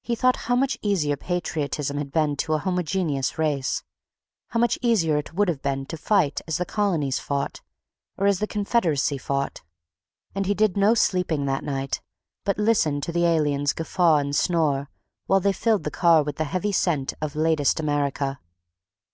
[0.00, 3.82] He thought how much easier patriotism had been to a homogeneous race,
[4.46, 7.60] how much easier it would have been to fight as the Colonies fought,
[8.16, 9.60] or as the Confederacy fought.
[10.34, 12.00] And he did no sleeping that night,
[12.46, 14.88] but listened to the aliens guffaw and snore
[15.26, 18.40] while they filled the car with the heavy scent of latest America.